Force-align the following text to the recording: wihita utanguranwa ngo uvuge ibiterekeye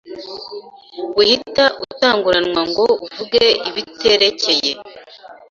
wihita 1.17 1.65
utanguranwa 1.85 2.61
ngo 2.69 2.85
uvuge 3.05 3.43
ibiterekeye 3.69 4.71